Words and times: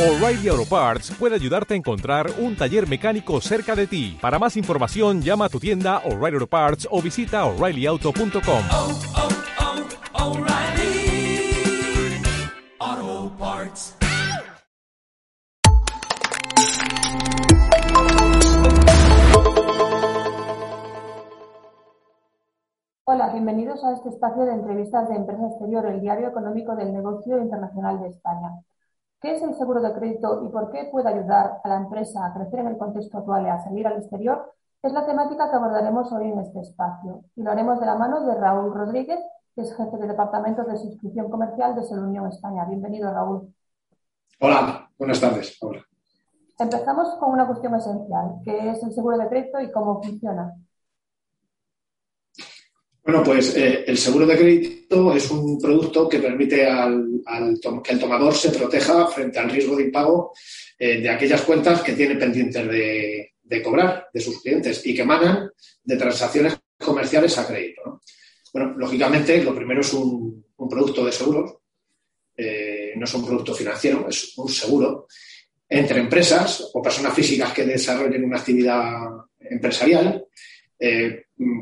O'Reilly 0.00 0.48
Auto 0.48 0.64
Parts 0.64 1.10
puede 1.18 1.34
ayudarte 1.34 1.74
a 1.74 1.76
encontrar 1.76 2.30
un 2.38 2.56
taller 2.56 2.88
mecánico 2.88 3.38
cerca 3.42 3.76
de 3.76 3.86
ti. 3.86 4.16
Para 4.18 4.38
más 4.38 4.56
información, 4.56 5.20
llama 5.20 5.44
a 5.44 5.48
tu 5.50 5.60
tienda 5.60 5.98
O'Reilly 6.06 6.36
Auto 6.36 6.46
Parts 6.46 6.88
o 6.90 7.02
visita 7.02 7.44
oreillyauto.com. 7.44 8.62
oh, 8.72 8.98
oh, 12.94 13.30
Parts. 13.38 13.98
Hola, 23.04 23.32
bienvenidos 23.34 23.84
a 23.84 23.92
este 23.92 24.08
espacio 24.08 24.44
de 24.44 24.52
entrevistas 24.54 25.10
de 25.10 25.16
Empresa 25.16 25.46
Exterior, 25.48 25.84
el 25.84 26.00
diario 26.00 26.28
económico 26.28 26.74
del 26.74 26.90
negocio 26.94 27.38
internacional 27.38 28.00
de 28.00 28.08
España. 28.08 28.62
¿Qué 29.20 29.36
es 29.36 29.42
el 29.42 29.54
seguro 29.54 29.82
de 29.82 29.92
crédito 29.92 30.42
y 30.46 30.48
por 30.48 30.70
qué 30.70 30.88
puede 30.90 31.10
ayudar 31.10 31.60
a 31.62 31.68
la 31.68 31.76
empresa 31.76 32.24
a 32.24 32.32
crecer 32.32 32.60
en 32.60 32.68
el 32.68 32.78
contexto 32.78 33.18
actual 33.18 33.44
y 33.44 33.50
a 33.50 33.62
salir 33.62 33.86
al 33.86 33.98
exterior? 33.98 34.54
Es 34.82 34.94
la 34.94 35.04
temática 35.04 35.50
que 35.50 35.56
abordaremos 35.56 36.10
hoy 36.10 36.30
en 36.30 36.38
este 36.38 36.60
espacio 36.60 37.24
y 37.36 37.42
lo 37.42 37.50
haremos 37.50 37.78
de 37.80 37.84
la 37.84 37.96
mano 37.96 38.24
de 38.24 38.34
Raúl 38.34 38.72
Rodríguez, 38.72 39.20
que 39.54 39.60
es 39.60 39.76
jefe 39.76 39.98
de 39.98 40.06
departamento 40.06 40.64
de 40.64 40.78
suscripción 40.78 41.30
comercial 41.30 41.74
de 41.74 41.82
Sol 41.82 41.98
Unión 41.98 42.28
España. 42.28 42.64
Bienvenido, 42.64 43.12
Raúl. 43.12 43.54
Hola, 44.40 44.88
buenas 44.98 45.20
tardes. 45.20 45.58
Hola. 45.60 45.84
Empezamos 46.58 47.14
con 47.16 47.32
una 47.32 47.46
cuestión 47.46 47.74
esencial, 47.74 48.40
que 48.42 48.70
es 48.70 48.82
el 48.82 48.92
seguro 48.94 49.18
de 49.18 49.28
crédito 49.28 49.60
y 49.60 49.70
cómo 49.70 50.02
funciona. 50.02 50.54
Bueno, 53.10 53.24
pues 53.24 53.56
eh, 53.56 53.82
el 53.88 53.98
seguro 53.98 54.24
de 54.24 54.38
crédito 54.38 55.12
es 55.12 55.28
un 55.32 55.60
producto 55.60 56.08
que 56.08 56.20
permite 56.20 56.64
al, 56.64 57.20
que 57.82 57.92
el 57.92 57.98
tomador 57.98 58.32
se 58.32 58.50
proteja 58.50 59.08
frente 59.08 59.40
al 59.40 59.50
riesgo 59.50 59.74
de 59.74 59.82
impago 59.82 60.32
eh, 60.78 61.00
de 61.00 61.10
aquellas 61.10 61.42
cuentas 61.42 61.82
que 61.82 61.94
tiene 61.94 62.14
pendientes 62.14 62.68
de, 62.68 63.62
cobrar 63.64 64.06
de 64.14 64.20
sus 64.20 64.40
clientes 64.40 64.86
y 64.86 64.94
que 64.94 65.02
emanan 65.02 65.50
de 65.82 65.96
transacciones 65.96 66.56
comerciales 66.78 67.36
a 67.36 67.48
crédito. 67.48 67.82
¿no? 67.84 68.00
Bueno, 68.52 68.74
lógicamente, 68.78 69.42
lo 69.42 69.56
primero 69.56 69.80
es 69.80 69.92
un, 69.92 70.46
producto 70.70 71.04
de 71.04 71.10
seguros, 71.10 71.56
eh, 72.36 72.92
no 72.94 73.06
es 73.06 73.14
un 73.14 73.26
producto 73.26 73.52
financiero, 73.52 74.06
es 74.08 74.38
un 74.38 74.48
seguro 74.48 75.08
entre 75.68 75.98
empresas 75.98 76.70
o 76.72 76.80
personas 76.80 77.12
físicas 77.12 77.52
que 77.52 77.64
desarrollen 77.64 78.22
una 78.22 78.38
actividad 78.38 79.00
empresarial 79.40 80.24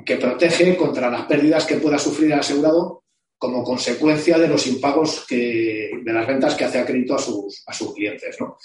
que 0.05 0.17
protege 0.17 0.77
contra 0.77 1.11
las 1.11 1.27
pérdidas 1.27 1.65
que 1.65 1.77
pueda 1.77 1.99
sufrir 1.99 2.33
el 2.33 2.41
asegurado 2.41 3.05
como 3.37 3.63
consecuencia 3.63 4.37
de 4.37 4.49
los 4.49 4.67
impagos 4.67 5.25
que, 5.27 5.91
de 6.03 6.13
las 6.13 6.27
rentas 6.27 6.57
que 6.57 6.65
hace 6.65 6.79
a 6.79 6.85
crédito 6.85 7.15
a 7.15 7.19
sus, 7.19 7.63
a 7.67 7.73
sus 7.73 7.95
clientes. 7.95 8.37
¿no? 8.41 8.57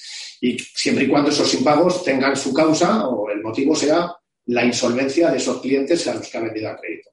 Y 0.41 0.57
siempre 0.57 1.03
y 1.03 1.07
cuando 1.07 1.29
esos 1.29 1.53
impagos 1.53 2.03
tengan 2.03 2.35
su 2.35 2.51
causa 2.51 3.07
o 3.07 3.29
el 3.29 3.41
motivo 3.41 3.75
sea 3.75 4.11
la 4.45 4.65
insolvencia 4.65 5.29
de 5.29 5.37
esos 5.37 5.61
clientes 5.61 6.07
a 6.07 6.15
los 6.15 6.27
que 6.27 6.37
ha 6.37 6.41
vendido 6.41 6.69
a 6.69 6.75
crédito. 6.75 7.11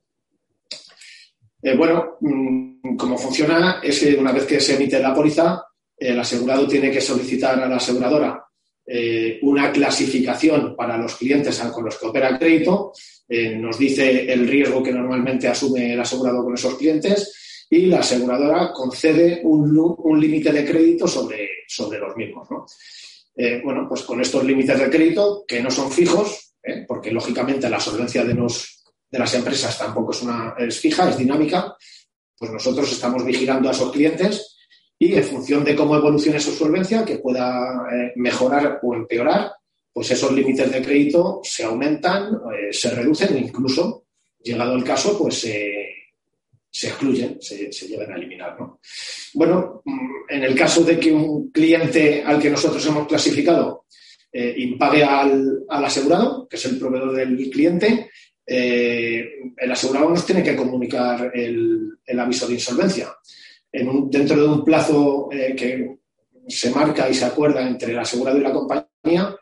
Eh, 1.63 1.77
bueno, 1.77 2.17
mm, 2.21 2.97
cómo 2.97 3.19
funciona 3.19 3.81
es 3.83 4.01
que 4.01 4.15
una 4.15 4.33
vez 4.33 4.47
que 4.47 4.61
se 4.61 4.77
emite 4.77 4.99
la 4.99 5.15
póliza, 5.15 5.63
el 5.95 6.19
asegurado 6.19 6.67
tiene 6.67 6.91
que 6.91 7.03
solicitar 7.03 7.61
a 7.61 7.69
la 7.69 7.77
aseguradora 7.77 8.43
eh, 8.87 9.39
una 9.43 9.71
clasificación 9.71 10.75
para 10.75 10.97
los 10.97 11.17
clientes 11.17 11.59
con 11.73 11.85
los 11.85 11.97
que 11.97 12.07
opera 12.07 12.39
crédito, 12.39 12.93
eh, 13.29 13.57
nos 13.57 13.79
dice 13.79 14.33
el 14.33 14.49
riesgo 14.49 14.83
que 14.83 14.93
normalmente 14.93 15.49
asume 15.49 15.93
el 15.93 16.01
asegurado 16.01 16.43
con 16.43 16.55
esos 16.55 16.75
clientes 16.75 17.67
y 17.71 17.87
la 17.87 18.01
aseguradora 18.01 18.73
concede 18.73 19.43
un, 19.45 20.21
límite 20.21 20.53
de 20.53 20.65
crédito 20.65 21.07
sobre, 21.07 21.49
sobre 21.69 22.01
los 22.01 22.17
mismos. 22.17 22.51
¿no? 22.51 22.67
Eh, 23.37 23.61
bueno, 23.63 23.87
pues 23.89 24.03
con 24.03 24.21
estos 24.21 24.43
límites 24.45 24.79
de 24.79 24.91
crédito, 24.91 25.45
que 25.47 25.63
no 25.63 25.71
son 25.71 25.91
fijos, 25.91 26.55
porque 26.87 27.11
lógicamente 27.11 27.71
la 27.71 27.81
solvencia 27.81 28.23
de, 28.23 28.35
de 28.35 29.19
las 29.19 29.35
empresas 29.35 29.79
tampoco 29.79 30.11
es, 30.11 30.23
una, 30.23 30.55
es 30.59 30.79
fija, 30.79 31.09
es 31.09 31.17
dinámica, 31.17 31.75
pues 32.37 32.51
nosotros 32.51 32.91
estamos 32.91 33.25
vigilando 33.25 33.69
a 33.69 33.73
esos 33.73 33.93
clientes 33.93 34.50
y 35.03 35.15
en 35.15 35.25
función 35.25 35.65
de 35.65 35.75
cómo 35.75 35.97
evolucione 35.97 36.39
su 36.39 36.53
solvencia, 36.53 37.07
que 37.07 37.17
pueda 37.17 37.89
eh, 37.91 38.13
mejorar 38.17 38.81
o 38.83 38.95
empeorar, 38.95 39.51
pues 39.91 40.11
esos 40.11 40.31
límites 40.31 40.71
de 40.71 40.83
crédito 40.83 41.41
se 41.43 41.65
aumentan, 41.65 42.35
eh, 42.35 42.71
se 42.71 42.91
reducen 42.91 43.35
e 43.35 43.41
incluso, 43.41 44.05
llegado 44.43 44.75
el 44.77 44.85
caso, 44.85 45.17
pues 45.17 45.39
se 45.39 46.87
excluyen, 46.87 47.41
se, 47.41 47.73
se 47.73 47.89
llegan 47.89 48.13
a 48.13 48.17
eliminar. 48.17 48.61
¿no? 48.61 48.79
Bueno, 49.33 49.81
mm, 49.87 50.11
en 50.29 50.45
el 50.45 50.55
caso 50.55 50.85
de 50.85 51.01
que 51.01 51.11
un 51.11 51.51
cliente 51.51 52.23
al 52.23 52.39
que 52.39 52.51
nosotros 52.51 52.85
hemos 52.85 53.09
clasificado 53.09 53.87
eh, 54.31 54.55
impague 54.59 55.03
al, 55.03 55.65
asegurado, 55.71 56.47
que 56.47 56.57
es 56.57 56.65
el 56.67 56.79
proveedor 56.79 57.15
del 57.15 57.49
cliente, 57.49 58.11
el 58.47 59.71
asegurado 59.71 60.11
nos 60.11 60.27
tiene 60.27 60.43
que 60.43 60.57
comunicar 60.57 61.31
el 61.33 62.19
aviso 62.19 62.49
de 62.49 62.55
insolvencia. 62.55 63.09
Dentro 63.73 64.37
de 64.37 64.49
un 64.49 64.65
plazo 64.65 65.29
eh, 65.31 65.55
que 65.57 65.99
se 66.49 66.71
marca 66.71 67.09
y 67.09 67.15
se 67.15 67.25
acuerda 67.25 67.67
entre 67.67 67.93
el 67.93 67.99
asegurado 67.99 68.39
y 68.39 68.43
la 68.43 68.53
compañía, 68.53 69.37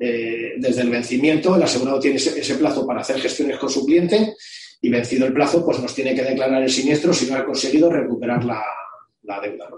eh, 0.00 0.54
desde 0.58 0.82
el 0.82 0.90
vencimiento, 0.90 1.56
el 1.56 1.62
asegurado 1.62 1.98
tiene 1.98 2.16
ese, 2.16 2.54
plazo 2.54 2.86
para 2.86 3.00
hacer 3.00 3.20
gestiones 3.20 3.58
con 3.58 3.68
su 3.68 3.84
cliente 3.84 4.34
y 4.80 4.88
vencido 4.90 5.26
el 5.26 5.32
plazo, 5.32 5.64
pues 5.64 5.80
nos 5.80 5.92
tiene 5.92 6.14
que 6.14 6.22
declarar 6.22 6.62
el 6.62 6.70
siniestro 6.70 7.12
si 7.12 7.28
no 7.28 7.36
ha 7.36 7.44
conseguido 7.44 7.90
recuperar 7.90 8.44
la, 8.44 8.62
deuda. 9.42 9.68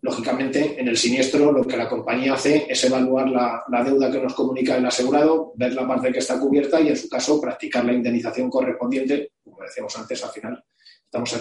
Lógicamente, 0.00 0.78
en 0.78 0.88
el 0.88 0.96
siniestro 0.96 1.52
lo 1.52 1.64
que 1.64 1.76
la 1.76 1.88
compañía 1.88 2.34
hace 2.34 2.66
es 2.68 2.84
evaluar 2.84 3.28
la, 3.28 3.84
deuda 3.84 4.10
que 4.10 4.20
nos 4.20 4.34
comunica 4.34 4.76
el 4.76 4.84
asegurado, 4.86 5.52
ver 5.54 5.72
la 5.72 5.86
parte 5.86 6.12
que 6.12 6.18
está 6.18 6.38
cubierta 6.38 6.80
y, 6.80 6.88
en 6.88 6.96
su 6.96 7.08
caso, 7.08 7.40
practicar 7.40 7.84
la 7.84 7.94
indemnización 7.94 8.50
correspondiente. 8.50 9.32
Como 9.42 9.62
decíamos 9.62 9.96
antes, 9.96 10.22
al 10.24 10.30
final 10.30 10.64
estamos 11.04 11.32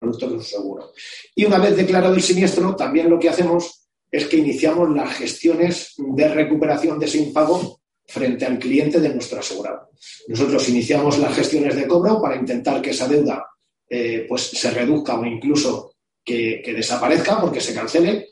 producto 0.00 0.26
es 0.26 0.32
un 0.32 0.42
seguro. 0.42 0.92
Y 1.34 1.44
una 1.44 1.58
vez 1.58 1.76
declarado 1.76 2.14
el 2.14 2.22
siniestro, 2.22 2.74
también 2.74 3.10
lo 3.10 3.18
que 3.18 3.28
hacemos 3.28 3.86
es 4.10 4.26
que 4.26 4.38
iniciamos 4.38 4.90
las 4.90 5.14
gestiones 5.14 5.94
de 5.98 6.28
recuperación 6.28 6.98
de 6.98 7.06
ese 7.06 7.18
impago 7.18 7.80
frente 8.06 8.44
al 8.44 8.58
cliente 8.58 8.98
de 8.98 9.10
nuestro 9.10 9.38
asegurado. 9.38 9.90
Nosotros 10.26 10.68
iniciamos 10.68 11.18
las 11.18 11.34
gestiones 11.34 11.76
de 11.76 11.86
cobro 11.86 12.20
para 12.20 12.36
intentar 12.36 12.82
que 12.82 12.90
esa 12.90 13.06
deuda 13.06 13.44
eh, 13.88 14.26
pues 14.28 14.42
se 14.42 14.70
reduzca 14.70 15.18
o 15.18 15.24
incluso 15.24 15.94
que, 16.24 16.62
desaparezca 16.74 17.40
porque 17.40 17.60
se 17.60 17.74
cancele 17.74 18.28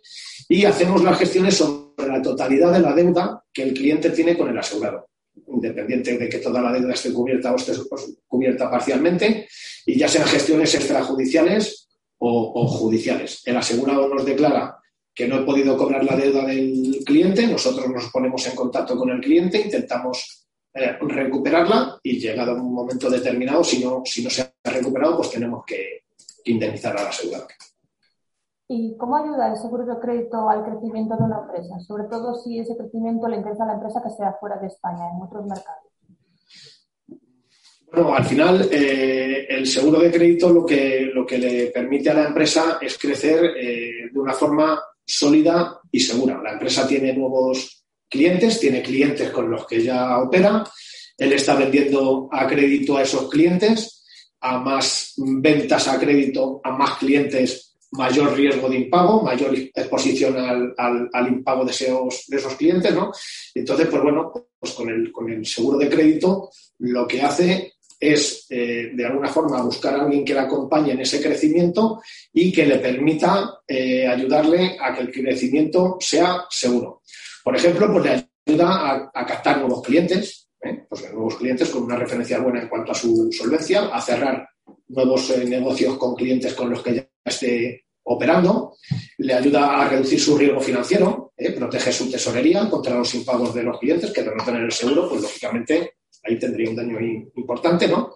y 0.49 0.65
hacemos 0.65 1.03
las 1.03 1.19
gestiones 1.19 1.57
sobre 1.57 2.09
la 2.09 2.23
totalidad 2.23 2.73
de 2.73 2.81
la 2.81 2.95
deuda 2.95 3.45
que 3.53 3.63
el 3.63 3.75
cliente 3.75 4.11
tiene 4.11 4.37
con 4.37 4.49
el 4.49 4.59
asegurado, 4.59 5.09
independiente 5.47 6.17
de 6.17 6.29
que 6.29 6.39
toda 6.39 6.63
la 6.63 6.73
deuda 6.73 6.95
esté 6.95 7.13
cubierta 7.13 7.53
o 7.53 7.57
esté 7.57 7.73
cubierta 8.27 8.71
parcialmente, 8.71 9.49
y 9.89 9.99
ya 9.99 10.07
sean 10.07 10.27
gestiones 10.27 10.75
extrajudiciales 10.75 11.89
o, 12.19 12.67
judiciales. 12.67 13.41
El 13.47 13.57
asegurado 13.57 14.07
nos 14.07 14.23
declara 14.23 14.79
que 15.15 15.27
no 15.27 15.37
he 15.37 15.45
podido 15.45 15.79
cobrar 15.79 16.05
la 16.05 16.15
deuda 16.15 16.45
del 16.45 16.99
cliente, 17.07 17.47
nosotros 17.47 17.89
nos 17.89 18.11
ponemos 18.11 18.47
en 18.47 18.55
contacto 18.55 18.99
con 18.99 19.09
el 19.09 19.21
cliente, 19.23 19.63
intentamos 19.63 20.47
eh, 20.75 20.99
recuperarla 21.01 21.99
y 22.03 22.21
llegado 22.21 22.57
un 22.57 22.75
momento 22.75 23.09
determinado, 23.09 23.65
si 23.65 23.83
no, 23.83 24.03
si 24.05 24.23
no 24.23 24.29
se 24.29 24.43
ha 24.43 24.71
recuperado, 24.71 25.17
pues 25.17 25.31
tenemos 25.31 25.65
que, 25.67 26.03
que 26.45 26.53
indemnizar 26.53 26.95
al 26.95 27.07
asegurado. 27.07 27.47
¿Y 28.69 28.95
cómo 28.99 29.17
ayuda 29.17 29.53
el 29.53 29.57
seguro 29.57 29.87
de 29.87 29.99
crédito 30.01 30.51
al 30.51 30.67
crecimiento 30.67 31.17
de 31.17 31.23
una 31.23 31.39
empresa? 31.39 31.81
Sobre 31.81 32.05
todo 32.05 32.35
si 32.35 32.59
ese 32.59 32.77
crecimiento 32.77 33.27
le 33.27 33.39
interesa 33.39 33.65
a 33.65 33.69
la 33.69 33.75
empresa 33.75 34.03
que 34.03 34.11
sea 34.11 34.37
fuera 34.39 34.59
de 34.59 34.67
España, 34.67 35.09
en 35.17 35.23
otros 35.23 35.47
mercados. 35.47 35.88
Bueno, 37.91 38.15
al 38.15 38.25
final, 38.25 38.69
eh, 38.71 39.47
el 39.49 39.67
seguro 39.67 40.01
de 40.01 40.11
crédito 40.11 40.51
lo 40.51 40.65
que, 40.65 41.11
lo 41.13 41.25
que 41.27 41.39
le 41.39 41.67
permite 41.67 42.11
a 42.11 42.15
la 42.15 42.27
empresa 42.27 42.79
es 42.81 42.99
crecer 42.99 43.53
eh, 43.57 44.11
de 44.13 44.19
una 44.19 44.35
forma 44.35 44.81
sólida 45.05 45.81
y 45.91 46.01
segura. 46.01 46.41
La 46.43 46.53
empresa 46.53 46.87
tiene 46.87 47.15
nuevos 47.15 47.85
clientes, 48.09 48.61
tiene 48.61 48.83
clientes 48.83 49.31
con 49.31 49.51
los 49.51 49.67
que 49.67 49.83
ya 49.83 50.19
opera, 50.19 50.65
él 51.17 51.33
está 51.33 51.55
vendiendo 51.57 52.29
a 52.31 52.47
crédito 52.47 52.97
a 52.97 53.03
esos 53.03 53.29
clientes, 53.29 54.05
a 54.41 54.59
más 54.59 55.15
ventas 55.17 55.89
a 55.89 55.99
crédito, 55.99 56.61
a 56.63 56.71
más 56.71 56.99
clientes, 56.99 57.77
mayor 57.93 58.35
riesgo 58.35 58.69
de 58.69 58.77
impago, 58.77 59.23
mayor 59.23 59.55
exposición 59.57 60.37
al, 60.37 60.75
al, 60.77 61.09
al 61.13 61.29
impago 61.29 61.65
de 61.65 61.71
esos, 61.71 62.25
de 62.29 62.37
esos 62.37 62.55
clientes, 62.55 62.95
¿no? 62.95 63.11
Entonces, 63.55 63.89
pues 63.89 64.03
bueno, 64.03 64.33
pues 64.59 64.73
con 64.75 64.89
el, 64.91 65.11
con 65.11 65.31
el 65.31 65.45
seguro 65.45 65.79
de 65.79 65.89
crédito 65.89 66.51
lo 66.79 67.07
que 67.07 67.23
hace 67.23 67.73
es, 67.99 68.47
eh, 68.51 68.91
de 68.95 69.07
alguna 69.07 69.29
forma, 69.29 69.63
buscar 69.63 69.95
a 69.95 70.03
alguien 70.03 70.25
que 70.25 70.35
le 70.35 70.41
acompañe 70.41 70.93
en 70.93 71.01
ese 71.01 71.21
crecimiento 71.21 72.01
y 72.33 72.53
que 72.53 72.65
le 72.65 72.79
permita 72.79 73.61
eh, 73.67 74.07
ayudarle 74.07 74.77
a 74.81 74.95
que 74.95 75.03
el 75.03 75.11
crecimiento 75.11 75.97
sea 76.01 76.45
seguro. 76.49 77.03
Por 77.43 77.57
ejemplo, 77.57 77.93
pues 77.93 78.05
le 78.05 78.29
ayuda 78.47 79.11
a, 79.13 79.27
captar 79.27 79.59
nuevos 79.59 79.83
clientes, 79.83 80.49
¿eh? 80.63 80.85
pues 80.89 81.13
nuevos 81.13 81.37
clientes 81.37 81.69
con 81.71 81.85
una 81.85 81.97
referencia 81.97 82.39
buena 82.39 82.63
en 82.63 82.69
cuanto 82.69 82.93
a 82.93 82.95
su 82.95 83.31
solvencia, 83.33 83.87
a 83.87 84.01
cerrar 84.01 84.49
nuevos 84.89 85.37
negocios 85.39 85.99
con 85.99 86.15
clientes 86.15 86.55
con 86.55 86.71
los 86.71 86.83
que 86.83 86.95
ya 86.95 87.09
esté 87.25 87.85
operando, 88.05 88.77
le 89.19 89.35
ayuda 89.35 89.83
a 89.83 89.89
reducir 89.89 90.19
su 90.19 90.39
riesgo 90.39 90.61
financiero, 90.61 91.33
protege 91.57 91.93
su 91.93 92.11
tesorería 92.11 92.69
contra 92.71 92.97
los 92.97 93.15
impagos 93.15 93.55
de 93.55 93.65
los 93.65 93.79
clientes, 93.79 94.11
que 94.13 94.23
de 94.23 94.35
no 94.35 94.43
tener 94.43 94.63
el 94.63 94.73
seguro, 94.73 95.09
pues 95.11 95.21
lógicamente 95.21 95.98
ahí 96.29 96.39
tendría 96.39 96.71
un 96.71 96.77
daño 96.77 96.99
importante, 97.35 97.89
¿no? 97.89 98.15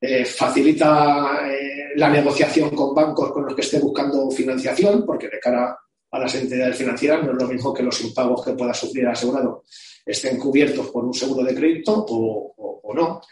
Eh, 0.00 0.24
facilita 0.24 1.48
eh, 1.50 1.96
la 1.96 2.10
negociación 2.10 2.70
con 2.70 2.94
bancos 2.94 3.32
con 3.32 3.46
los 3.46 3.54
que 3.54 3.62
esté 3.62 3.78
buscando 3.78 4.30
financiación, 4.30 5.04
porque 5.06 5.28
de 5.28 5.40
cara 5.40 5.78
a 6.10 6.18
las 6.18 6.34
entidades 6.34 6.76
financieras 6.76 7.24
no 7.24 7.32
es 7.32 7.42
lo 7.42 7.48
mismo 7.48 7.72
que 7.72 7.82
los 7.82 8.00
impagos 8.02 8.44
que 8.44 8.52
pueda 8.52 8.74
sufrir 8.74 9.04
el 9.04 9.10
asegurado 9.10 9.64
estén 10.04 10.38
cubiertos 10.38 10.90
por 10.90 11.04
un 11.04 11.14
seguro 11.14 11.42
de 11.44 11.54
crédito 11.54 12.04
o, 12.06 12.92
no. 12.94 13.22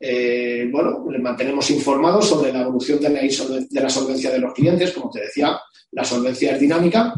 Eh, 0.00 0.68
bueno, 0.72 1.04
le 1.10 1.18
mantenemos 1.18 1.70
informados 1.70 2.26
sobre 2.26 2.52
la 2.52 2.62
evolución 2.62 2.98
de 2.98 3.10
la, 3.10 3.20
de 3.20 3.80
la 3.80 3.90
solvencia 3.90 4.30
de 4.30 4.38
los 4.38 4.54
clientes. 4.54 4.90
Como 4.92 5.10
te 5.10 5.20
decía, 5.20 5.60
la 5.92 6.02
solvencia 6.02 6.52
es 6.52 6.60
dinámica, 6.60 7.14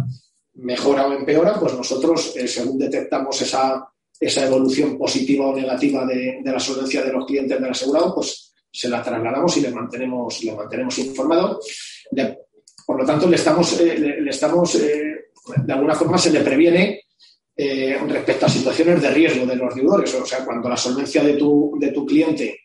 mejora 0.54 1.06
o 1.06 1.12
empeora, 1.12 1.58
pues 1.58 1.72
nosotros, 1.74 2.34
según 2.46 2.78
detectamos 2.78 3.40
esa, 3.40 3.88
esa 4.18 4.46
evolución 4.46 4.96
positiva 4.96 5.46
o 5.46 5.56
negativa 5.56 6.04
de, 6.06 6.40
de, 6.42 6.52
la 6.52 6.60
solvencia 6.60 7.02
de 7.02 7.12
los 7.12 7.26
clientes 7.26 7.60
del 7.60 7.70
asegurado, 7.70 8.14
pues 8.14 8.54
se 8.74 8.88
la 8.88 9.02
trasladamos 9.02 9.56
y 9.56 9.60
le 9.60 9.70
mantenemos, 9.70 10.42
le 10.42 10.52
mantenemos 10.52 10.98
informado. 10.98 11.60
por 12.84 12.98
lo 12.98 13.06
tanto, 13.06 13.28
le 13.28 13.36
estamos, 13.36 13.80
eh, 13.80 13.96
le, 13.96 14.30
estamos 14.30 14.74
eh, 14.74 15.26
de 15.64 15.72
alguna 15.72 15.94
forma 15.94 16.18
se 16.18 16.32
le 16.32 16.40
previene 16.40 17.02
eh, 17.56 17.96
respecto 18.08 18.46
a 18.46 18.48
situaciones 18.48 19.00
de 19.00 19.10
riesgo 19.10 19.46
de 19.46 19.54
los 19.54 19.74
deudores. 19.76 20.12
O 20.14 20.26
sea, 20.26 20.44
cuando 20.44 20.68
la 20.68 20.76
solvencia 20.76 21.22
de 21.22 21.34
tu, 21.34 21.76
de 21.78 21.92
tu 21.92 22.04
cliente 22.04 22.58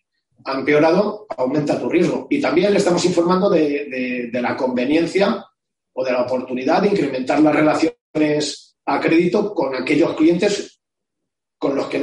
ha 0.46 0.58
empeorado, 0.58 1.28
aumenta 1.38 1.80
tu 1.80 1.88
riesgo. 1.88 2.26
Y 2.28 2.42
también 2.42 2.72
le 2.72 2.80
estamos 2.80 3.06
informando 3.06 3.48
de, 3.48 4.30
de 4.32 4.42
la 4.42 4.58
conveniencia 4.58 5.46
o 5.94 6.04
de 6.04 6.12
la 6.12 6.24
oportunidad 6.24 6.82
de 6.82 6.90
incrementar 6.90 7.40
las 7.40 7.54
relaciones 7.54 8.78
a 8.86 9.00
crédito 9.00 9.54
con 9.54 9.76
aquellos 9.76 10.16
clientes 10.16 10.79
con 11.60 11.76
los 11.76 11.88
que 11.88 12.02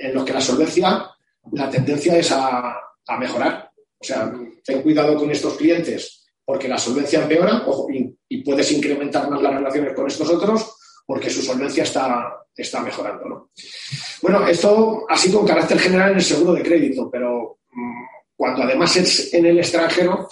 en 0.00 0.14
los 0.14 0.24
que 0.24 0.32
la 0.32 0.40
solvencia, 0.40 1.10
la 1.52 1.70
tendencia 1.70 2.16
es 2.16 2.32
a, 2.32 2.74
a 3.06 3.18
mejorar. 3.18 3.70
O 3.98 4.04
sea, 4.04 4.32
ten 4.64 4.82
cuidado 4.82 5.16
con 5.16 5.30
estos 5.30 5.54
clientes 5.54 6.24
porque 6.44 6.68
la 6.68 6.78
solvencia 6.78 7.22
empeora 7.22 7.64
ojo, 7.66 7.88
y, 7.90 8.14
puedes 8.42 8.70
incrementar 8.72 9.30
más 9.30 9.40
las 9.40 9.54
relaciones 9.54 9.94
con 9.94 10.06
estos 10.06 10.28
otros 10.28 10.76
porque 11.06 11.30
su 11.30 11.40
solvencia 11.40 11.84
está, 11.84 12.46
está 12.54 12.80
mejorando. 12.80 13.24
¿no? 13.26 13.50
Bueno, 14.20 14.46
esto 14.46 15.04
así 15.08 15.32
con 15.32 15.46
carácter 15.46 15.78
general 15.78 16.10
en 16.10 16.16
el 16.16 16.22
seguro 16.22 16.52
de 16.52 16.62
crédito, 16.62 17.08
pero 17.10 17.60
mm, 17.70 18.04
cuando 18.36 18.62
además 18.62 18.96
es 18.96 19.32
en 19.32 19.46
el 19.46 19.58
extranjero, 19.58 20.28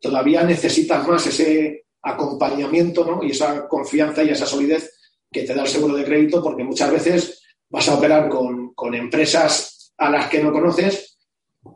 todavía 0.00 0.42
necesitas 0.42 1.06
más 1.06 1.26
ese 1.26 1.84
acompañamiento 2.02 3.04
¿no? 3.04 3.22
y 3.22 3.30
esa 3.30 3.68
confianza 3.68 4.24
y 4.24 4.30
esa 4.30 4.46
solidez 4.46 4.92
que 5.30 5.42
te 5.42 5.54
da 5.54 5.62
el 5.62 5.68
seguro 5.68 5.94
de 5.94 6.04
crédito 6.04 6.42
porque 6.42 6.64
muchas 6.64 6.90
veces 6.90 7.41
vas 7.72 7.88
a 7.88 7.94
operar 7.94 8.28
con, 8.28 8.74
con 8.74 8.94
empresas 8.94 9.92
a 9.96 10.10
las 10.10 10.28
que 10.28 10.42
no 10.42 10.52
conoces 10.52 11.16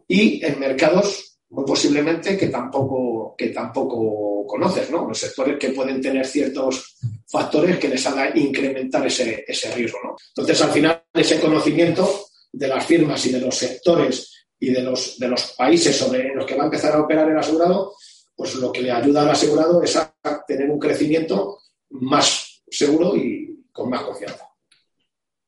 y 0.06 0.44
en 0.44 0.60
mercados 0.60 1.38
muy 1.48 1.64
posiblemente 1.64 2.36
que 2.36 2.48
tampoco, 2.48 3.34
que 3.36 3.48
tampoco 3.48 4.46
conoces, 4.46 4.90
¿no? 4.90 5.08
Los 5.08 5.18
sectores 5.18 5.58
que 5.58 5.70
pueden 5.70 6.00
tener 6.00 6.26
ciertos 6.26 6.96
factores 7.26 7.78
que 7.78 7.88
les 7.88 8.06
hagan 8.06 8.36
incrementar 8.36 9.06
ese, 9.06 9.44
ese 9.48 9.74
riesgo, 9.74 9.98
¿no? 10.04 10.16
Entonces, 10.28 10.60
al 10.60 10.70
final, 10.70 11.02
ese 11.14 11.40
conocimiento 11.40 12.26
de 12.52 12.68
las 12.68 12.84
firmas 12.84 13.24
y 13.26 13.32
de 13.32 13.40
los 13.40 13.54
sectores 13.54 14.46
y 14.58 14.70
de 14.70 14.82
los, 14.82 15.18
de 15.18 15.28
los 15.28 15.54
países 15.56 15.96
sobre 15.96 16.34
los 16.34 16.44
que 16.44 16.56
va 16.56 16.64
a 16.64 16.66
empezar 16.66 16.94
a 16.94 17.00
operar 17.00 17.30
el 17.30 17.38
asegurado, 17.38 17.94
pues 18.34 18.54
lo 18.56 18.70
que 18.70 18.82
le 18.82 18.90
ayuda 18.90 19.22
al 19.22 19.30
asegurado 19.30 19.82
es 19.82 19.96
a 19.96 20.14
tener 20.46 20.68
un 20.68 20.78
crecimiento 20.78 21.58
más 21.90 22.62
seguro 22.68 23.16
y 23.16 23.64
con 23.72 23.88
más 23.88 24.02
confianza. 24.02 24.46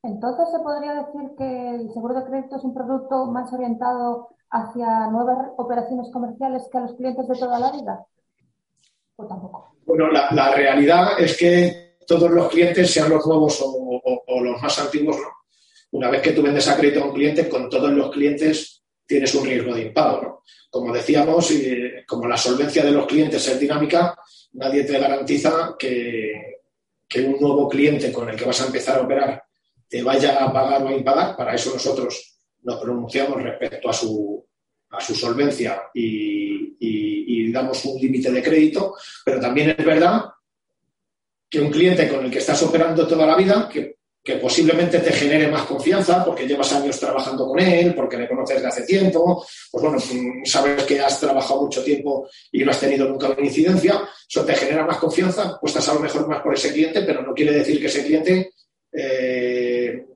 Entonces, 0.02 0.46
¿se 0.52 0.60
podría 0.60 0.94
decir 0.94 1.30
que 1.36 1.70
el 1.74 1.92
seguro 1.92 2.14
de 2.14 2.24
crédito 2.24 2.56
es 2.56 2.64
un 2.64 2.74
producto 2.74 3.26
más 3.26 3.52
orientado 3.52 4.28
hacia 4.50 5.08
nuevas 5.08 5.48
operaciones 5.56 6.08
comerciales 6.12 6.62
que 6.70 6.78
a 6.78 6.82
los 6.82 6.94
clientes 6.94 7.26
de 7.26 7.34
toda 7.34 7.58
la 7.58 7.72
vida? 7.72 8.06
¿O 9.16 9.26
tampoco? 9.26 9.74
Bueno, 9.84 10.08
la, 10.10 10.52
realidad 10.54 11.18
es 11.18 11.36
que 11.36 11.96
todos 12.06 12.30
los 12.30 12.48
clientes, 12.48 12.90
sean 12.90 13.10
los 13.10 13.26
nuevos 13.26 13.60
o, 13.60 14.40
los 14.40 14.62
más 14.62 14.78
antiguos, 14.78 15.16
¿no? 15.16 15.28
Una 15.90 16.10
vez 16.10 16.22
que 16.22 16.32
tú 16.32 16.42
vendes 16.42 16.68
a 16.68 16.76
crédito 16.76 17.02
a 17.02 17.06
un 17.06 17.14
cliente, 17.14 17.48
con 17.48 17.68
todos 17.68 17.90
los 17.90 18.10
clientes 18.10 18.84
tienes 19.04 19.34
un 19.34 19.46
riesgo 19.46 19.74
de 19.74 19.82
impago, 19.82 20.22
¿no? 20.22 20.42
Como 20.70 20.92
decíamos, 20.92 21.50
como 22.06 22.28
la 22.28 22.36
solvencia 22.36 22.84
de 22.84 22.92
los 22.92 23.06
clientes 23.06 23.46
es 23.48 23.58
dinámica, 23.58 24.16
nadie 24.52 24.84
te 24.84 24.98
garantiza 24.98 25.74
que, 25.78 26.60
que 27.08 27.22
un 27.22 27.40
nuevo 27.40 27.68
cliente 27.68 28.12
con 28.12 28.28
el 28.28 28.36
que 28.36 28.44
vas 28.44 28.60
a 28.60 28.66
empezar 28.66 28.98
a 28.98 29.02
operar 29.02 29.47
te 29.88 30.02
vaya 30.02 30.44
a 30.44 30.52
pagar 30.52 30.82
o 30.82 30.88
a 30.88 30.92
impagar. 30.92 31.36
Para 31.36 31.54
eso 31.54 31.72
nosotros 31.72 32.38
nos 32.62 32.80
pronunciamos 32.80 33.42
respecto 33.42 33.88
a 33.88 33.92
su, 33.92 34.46
a 34.90 35.00
su 35.00 35.14
solvencia 35.14 35.82
y, 35.94 36.36
damos 37.50 37.82
un 37.86 37.98
límite 37.98 38.30
de 38.30 38.42
crédito, 38.42 38.94
pero 39.24 39.40
también 39.40 39.70
es 39.70 39.84
verdad 39.84 40.26
que 41.48 41.60
un 41.60 41.70
cliente 41.70 42.06
con 42.06 42.26
el 42.26 42.30
que 42.30 42.38
estás 42.38 42.62
operando 42.62 43.08
toda 43.08 43.26
la 43.26 43.36
vida, 43.36 43.68
que, 43.72 43.96
que, 44.22 44.36
posiblemente 44.36 44.98
te 44.98 45.10
genere 45.10 45.48
más 45.48 45.62
confianza 45.62 46.22
porque 46.24 46.46
llevas 46.46 46.70
años 46.74 47.00
trabajando 47.00 47.46
con 47.46 47.58
él, 47.58 47.94
porque 47.94 48.18
le 48.18 48.28
conoces 48.28 48.60
de 48.60 48.68
hace 48.68 48.82
tiempo, 48.82 49.44
pues 49.72 49.82
bueno, 49.82 49.98
sabes 50.44 50.84
que 50.84 51.00
has 51.00 51.18
trabajado 51.18 51.62
mucho 51.62 51.82
tiempo 51.82 52.28
y 52.52 52.62
no 52.62 52.70
has 52.70 52.80
tenido 52.80 53.08
nunca 53.08 53.30
una 53.30 53.40
incidencia, 53.40 54.06
eso 54.28 54.44
te 54.44 54.54
genera 54.54 54.84
más 54.84 54.98
confianza, 54.98 55.56
cuestas 55.58 55.88
a 55.88 55.94
lo 55.94 56.00
mejor 56.00 56.28
más 56.28 56.42
por 56.42 56.54
ese 56.54 56.70
cliente, 56.70 57.00
pero 57.02 57.22
no 57.22 57.32
quiere 57.32 57.52
decir 57.52 57.80
que 57.80 57.86
ese 57.86 58.04
cliente 58.04 58.52
eh, 58.92 60.06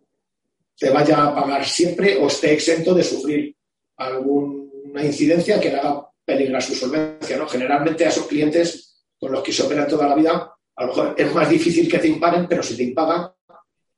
te 0.78 0.90
vaya 0.90 1.24
a 1.24 1.34
pagar 1.34 1.66
siempre 1.66 2.16
o 2.16 2.26
esté 2.26 2.52
exento 2.52 2.94
de 2.94 3.04
sufrir 3.04 3.56
alguna 3.96 5.04
incidencia 5.04 5.60
que 5.60 5.70
le 5.70 5.78
haga 5.78 6.08
peligrar 6.24 6.62
su 6.62 6.74
solvencia. 6.74 7.36
¿no? 7.36 7.46
Generalmente 7.46 8.04
a 8.04 8.08
esos 8.08 8.26
clientes 8.26 9.04
con 9.18 9.32
los 9.32 9.42
que 9.42 9.52
se 9.52 9.62
operan 9.62 9.88
toda 9.88 10.08
la 10.08 10.14
vida, 10.14 10.52
a 10.74 10.82
lo 10.82 10.88
mejor 10.88 11.14
es 11.16 11.32
más 11.32 11.48
difícil 11.48 11.88
que 11.88 11.98
te 11.98 12.08
impaguen, 12.08 12.46
pero 12.48 12.62
si 12.62 12.76
te 12.76 12.82
impagan, 12.82 13.30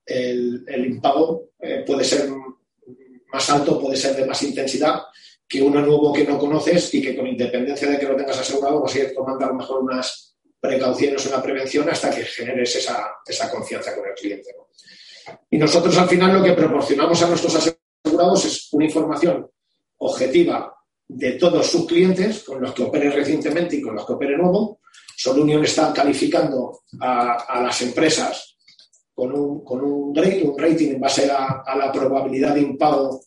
el, 0.05 0.87
impago 0.87 1.53
eh, 1.59 1.83
puede 1.87 2.05
ser 2.05 2.29
más 3.33 3.51
alto, 3.51 3.81
puede 3.81 3.97
ser 3.97 4.15
de 4.17 4.27
más 4.27 4.43
intensidad 4.43 5.03
que 5.49 5.63
uno 5.63 5.81
nuevo 5.81 6.13
que 6.13 6.25
no 6.25 6.39
conoces 6.39 6.93
y 6.95 7.03
que 7.03 7.17
con 7.17 7.27
independencia 7.27 7.89
de 7.89 7.99
que 7.99 8.07
lo 8.07 8.17
tengas 8.17 8.39
asegurado 8.39 8.83
vas 8.83 8.95
a 8.95 8.99
ir 8.99 9.15
tomando 9.15 9.45
a 9.45 9.49
lo 9.49 9.55
mejor 9.55 9.83
unas 9.83 10.24
precauciones, 10.65 11.27
una 11.27 11.43
prevención 11.43 11.87
hasta 11.91 12.11
que 12.11 12.25
generes 12.25 12.75
esa, 12.77 13.17
esa 13.27 13.51
confianza 13.51 13.95
con 13.95 14.07
el 14.07 14.15
cliente. 14.15 14.51
Y 15.51 15.59
nosotros 15.59 15.97
al 15.99 16.09
final 16.09 16.33
lo 16.33 16.43
que 16.43 16.55
proporcionamos 16.55 17.23
a 17.23 17.29
nuestros 17.29 17.55
asegurados 17.55 18.45
es 18.47 18.73
una 18.73 18.87
información 18.87 19.47
objetiva 19.99 20.75
de 21.07 21.33
todos 21.33 21.67
sus 21.67 21.87
clientes 21.87 22.45
con 22.45 22.63
los 22.63 22.73
que 22.73 22.83
opere 22.83 23.11
recientemente 23.11 23.77
y 23.77 23.83
con 23.83 23.95
los 23.95 24.07
que 24.07 24.15
opere 24.15 24.39
nuevo. 24.39 24.81
Solunion 25.15 25.63
está 25.63 25.93
calificando 25.93 26.81
a, 26.99 27.61
las 27.61 27.83
empresas 27.83 28.57
con 29.15 29.39
un, 29.39 29.63
con 29.63 29.83
un, 29.83 30.17
rating, 30.17 30.95
en 30.95 31.01
base 31.01 31.31
a, 31.31 31.63
a, 31.65 31.77
la 31.77 31.93
probabilidad 31.93 32.55
de 32.55 32.63
impago 32.63 33.21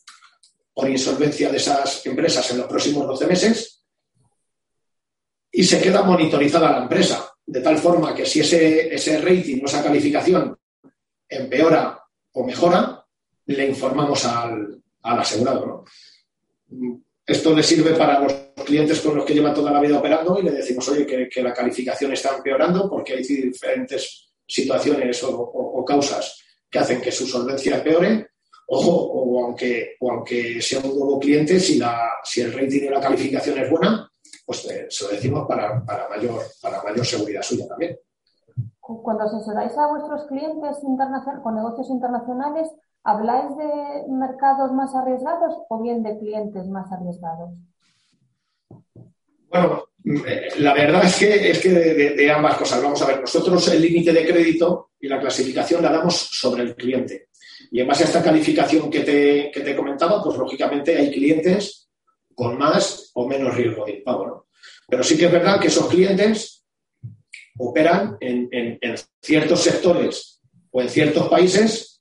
por 0.74 0.90
insolvencia 0.90 1.52
de 1.52 1.58
esas 1.58 2.04
empresas 2.08 2.50
en 2.50 2.58
los 2.58 2.68
próximos 2.68 3.06
12 3.06 3.28
meses 3.28 3.84
y 5.52 5.64
se 5.64 5.82
queda 5.82 6.04
monitorizada 6.04 6.72
la 6.72 6.84
empresa, 6.84 7.34
de 7.48 7.62
tal 7.62 7.78
forma 7.78 8.14
que 8.14 8.26
si 8.26 8.42
ese, 8.42 8.94
ese 8.94 9.22
rating 9.22 9.62
o 9.64 9.66
esa 9.66 9.82
calificación 9.82 10.58
empeora 11.30 11.98
o 12.34 12.46
mejora, 12.46 13.06
le 13.46 13.68
informamos 13.68 14.26
al, 14.26 14.82
asegurado. 15.02 15.86
Esto 17.26 17.56
le 17.56 17.64
sirve 17.64 17.94
para 17.94 18.20
los 18.20 18.34
clientes 18.66 19.00
con 19.00 19.16
los 19.16 19.26
que 19.26 19.34
lleva 19.34 19.54
toda 19.54 19.72
la 19.72 19.80
vida 19.80 19.98
operando 19.98 20.40
y 20.40 20.44
le 20.44 20.52
decimos, 20.52 20.88
oye, 20.90 21.06
que, 21.06 21.42
la 21.42 21.54
calificación 21.54 22.12
está 22.12 22.36
empeorando 22.36 22.90
porque 22.90 23.14
hay 23.14 23.24
diferentes 23.24 24.30
situaciones 24.46 25.24
o, 25.24 25.84
causas 25.86 26.44
que 26.70 26.80
hacen 26.80 27.02
que 27.02 27.12
su 27.12 27.26
solvencia 27.26 27.78
empeore. 27.78 28.28
Ojo, 28.68 28.92
o 28.92 29.46
aunque, 29.46 29.96
o 30.02 30.12
aunque 30.12 30.62
sea 30.62 30.80
un 30.80 30.98
nuevo 30.98 31.18
cliente, 31.18 31.58
si, 31.58 31.78
la, 31.78 32.10
si 32.24 32.42
el 32.42 32.52
rating 32.52 32.82
y 32.82 32.90
la 32.90 33.00
calificación 33.00 33.58
es 33.60 33.70
buena, 33.70 34.12
pues 34.46 34.66
eh, 34.66 34.88
se 34.90 35.06
lo 35.06 35.12
decimos 35.12 35.48
para, 35.48 35.84
para, 35.84 36.08
mayor, 36.10 36.42
para 36.62 36.82
mayor 36.84 37.06
seguridad 37.06 37.42
suya 37.42 37.68
también. 37.68 37.98
Cuando 38.80 39.24
asesoráis 39.24 39.78
a 39.78 39.88
vuestros 39.88 40.26
clientes 40.28 40.78
con 41.44 41.56
negocios 41.56 41.90
internacionales, 41.90 42.70
¿habláis 43.04 43.56
de 43.58 44.06
mercados 44.10 44.72
más 44.72 44.96
arriesgados 44.96 45.56
o 45.68 45.82
bien 45.82 46.04
de 46.04 46.18
clientes 46.18 46.68
más 46.68 46.90
arriesgados? 46.92 47.52
Bueno, 49.50 49.84
eh, 50.06 50.50
la 50.60 50.74
verdad 50.74 51.04
es 51.04 51.20
que, 51.20 51.52
es 51.52 51.60
que 51.60 51.70
de, 51.70 52.32
ambas 52.32 52.58
cosas. 52.58 52.82
Vamos 52.82 53.02
a 53.02 53.08
ver, 53.08 53.22
nosotros 53.22 53.68
el 53.74 53.82
límite 53.82 54.14
de 54.14 54.26
crédito 54.26 54.92
y 55.00 55.08
la 55.08 55.20
clasificación 55.20 55.84
la 55.84 55.92
damos 55.92 56.16
sobre 56.16 56.64
el 56.64 56.76
cliente. 56.76 57.28
Y 57.72 57.82
en 57.82 57.88
base 57.88 58.04
a 58.04 58.08
esta 58.08 58.24
calificación 58.24 58.90
que 58.90 59.02
te, 59.02 59.52
que 59.52 59.62
te 59.62 59.76
comentaba, 59.76 60.24
pues 60.24 60.38
lógicamente 60.38 60.96
hay 60.96 61.12
clientes 61.12 61.87
con 62.38 62.56
más 62.56 63.10
o 63.16 63.28
menos 63.28 63.56
riesgo 63.56 63.84
de 63.84 63.94
impago. 63.94 64.28
¿no? 64.28 64.46
Pero 64.88 65.04
sí 65.04 65.18
que 65.18 65.26
es 65.26 65.32
verdad 65.32 65.60
que 65.60 65.70
esos 65.70 65.88
clientes 65.88 66.64
operan 67.58 68.16
en, 68.22 68.48
ciertos 69.20 69.60
sectores 69.60 70.40
o 70.70 70.80
en 70.80 70.88
ciertos 70.88 71.28
países 71.30 72.00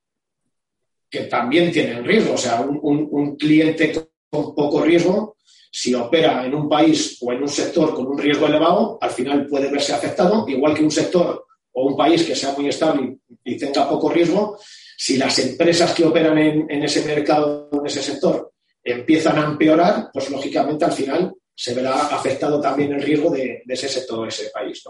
que 1.08 1.20
también 1.22 1.72
tienen 1.72 2.04
riesgo. 2.04 2.34
O 2.34 2.36
sea, 2.36 2.60
un, 2.60 3.36
cliente 3.36 3.92
con 4.28 4.54
poco 4.54 4.82
riesgo, 4.82 5.36
si 5.72 5.94
opera 5.94 6.44
en 6.44 6.54
un 6.54 6.68
país 6.68 7.16
o 7.22 7.32
en 7.32 7.40
un 7.40 7.48
sector 7.48 7.94
con 7.94 8.06
un 8.06 8.18
riesgo 8.18 8.46
elevado, 8.46 8.98
al 9.00 9.10
final 9.10 9.46
puede 9.46 9.70
verse 9.70 9.94
afectado, 9.94 10.46
igual 10.46 10.74
que 10.74 10.84
un 10.84 10.90
sector 10.90 11.46
o 11.72 11.86
un 11.86 11.96
país 11.96 12.24
que 12.24 12.36
sea 12.36 12.52
muy 12.52 12.68
estable 12.68 13.16
y 13.42 13.56
tenga 13.56 13.88
poco 13.88 14.10
riesgo, 14.10 14.58
si 14.98 15.16
las 15.16 15.38
empresas 15.38 15.94
que 15.94 16.04
operan 16.04 16.36
en, 16.36 16.82
ese 16.82 17.06
mercado, 17.06 17.70
en 17.72 17.86
ese 17.86 18.02
sector, 18.02 18.52
empiezan 18.86 19.36
a 19.38 19.44
empeorar, 19.44 20.10
pues 20.12 20.30
lógicamente 20.30 20.84
al 20.84 20.92
final 20.92 21.34
se 21.52 21.74
verá 21.74 22.06
afectado 22.06 22.60
también 22.60 22.92
el 22.92 23.02
riesgo 23.02 23.30
de, 23.30 23.62
ese 23.66 23.88
sector, 23.88 24.28
ese 24.28 24.50
país. 24.50 24.84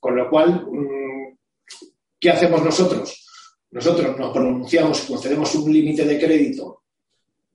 Con 0.00 0.16
lo 0.16 0.28
cual, 0.28 0.66
mm, 0.66 1.38
¿qué 2.18 2.30
hacemos 2.30 2.62
nosotros? 2.62 3.24
Nosotros 3.70 4.18
nos 4.18 4.32
pronunciamos, 4.32 5.02
concedemos 5.02 5.54
un 5.54 5.72
límite 5.72 6.04
de 6.04 6.18
crédito 6.18 6.82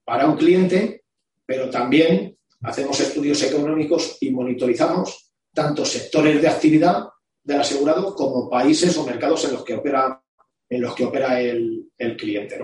para 0.05 0.27
un 0.27 0.37
cliente, 0.37 1.03
pero 1.45 1.69
también 1.69 2.37
hacemos 2.61 2.97
estudios 2.99 3.43
económicos 3.43 4.17
y 4.21 4.31
monitorizamos 4.31 5.33
tanto 5.53 5.83
sectores 5.83 6.41
de 6.41 6.47
actividad 6.47 7.09
del 7.43 7.59
asegurado 7.59 8.15
como 8.15 8.49
países 8.49 8.95
o 8.97 9.05
mercados 9.05 9.43
en 9.43 9.53
los 9.53 9.65
que 9.65 9.73
opera, 9.73 10.23
en 10.69 10.81
los 10.81 10.95
que 10.95 11.03
opera 11.03 11.41
el, 11.41 11.79
cliente. 12.17 12.59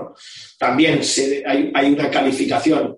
También 0.58 1.02
hay, 1.46 1.72
hay 1.74 1.92
una 1.92 2.10
calificación 2.10 2.98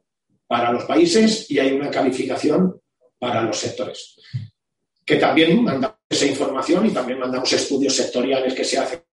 para 0.49 0.71
los 0.71 0.85
países 0.85 1.45
y 1.51 1.59
hay 1.59 1.73
una 1.73 1.91
calificación 1.91 2.81
para 3.19 3.43
los 3.43 3.55
sectores. 3.55 4.15
Que 5.05 5.17
también 5.17 5.63
mandamos 5.63 5.99
esa 6.09 6.25
información 6.25 6.87
y 6.87 6.89
también 6.89 7.19
mandamos 7.19 7.53
estudios 7.53 7.95
sectoriales 7.95 8.55
que 8.55 8.63
se 8.63 8.79
hacen 8.79 9.03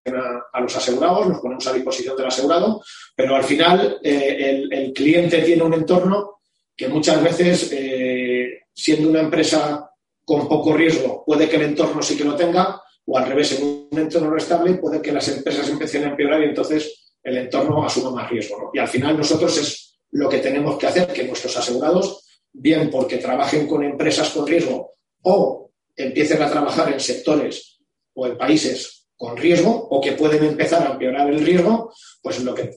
a, 0.50 0.60
los 0.62 0.74
asegurados, 0.74 1.28
nos 1.28 1.40
ponemos 1.40 1.66
a 1.66 1.74
disposición 1.74 2.16
del 2.16 2.28
asegurado, 2.28 2.82
pero 3.14 3.36
al 3.36 3.44
final 3.44 3.98
eh, 4.02 4.66
el, 4.70 4.92
cliente 4.94 5.42
tiene 5.42 5.62
un 5.62 5.74
entorno 5.74 6.40
que 6.74 6.88
muchas 6.88 7.22
veces, 7.22 7.70
eh, 7.70 8.62
siendo 8.74 9.10
una 9.10 9.20
empresa 9.20 9.90
con 10.24 10.48
poco 10.48 10.74
riesgo, 10.74 11.22
puede 11.22 11.50
que 11.50 11.56
el 11.56 11.62
entorno 11.64 12.00
sí 12.00 12.16
que 12.16 12.24
lo 12.24 12.34
tenga, 12.34 12.80
o 13.04 13.18
al 13.18 13.26
revés, 13.26 13.60
en 13.60 13.88
un 13.90 13.98
entorno 13.98 14.34
estable, 14.38 14.74
puede 14.76 15.02
que 15.02 15.12
las 15.12 15.28
empresas 15.28 15.68
empiecen 15.68 16.04
a 16.04 16.08
empeorar 16.08 16.40
y 16.40 16.46
entonces 16.46 17.14
el 17.22 17.36
entorno 17.36 17.84
asuma 17.84 18.10
más 18.10 18.30
riesgo. 18.30 18.70
Y 18.72 18.78
al 18.78 18.88
final 18.88 19.18
nosotros 19.18 19.58
es 19.58 19.85
lo 20.16 20.30
que 20.30 20.38
tenemos 20.38 20.78
que 20.78 20.86
hacer, 20.86 21.12
que 21.12 21.24
nuestros 21.24 21.56
asegurados 21.56 22.40
bien 22.50 22.90
porque 22.90 23.18
trabajen 23.18 23.66
con 23.66 23.84
empresas 23.84 24.30
con 24.30 24.46
riesgo 24.46 24.94
o 25.22 25.70
empiecen 25.94 26.42
a 26.42 26.50
trabajar 26.50 26.90
en 26.90 27.00
sectores 27.00 27.80
o 28.14 28.26
en 28.26 28.38
países 28.38 29.08
con 29.14 29.36
riesgo 29.36 29.70
o 29.70 30.00
que 30.00 30.12
pueden 30.12 30.42
empezar 30.44 30.86
a 30.86 30.92
empeorar 30.92 31.28
el 31.28 31.44
riesgo, 31.44 31.92
pues 32.22 32.42
lo 32.42 32.54
que 32.54 32.76